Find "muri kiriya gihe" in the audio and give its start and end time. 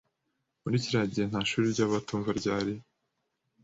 0.63-1.25